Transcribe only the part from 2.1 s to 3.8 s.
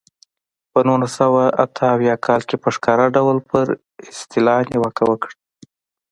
کال کې په ښکاره ډول پر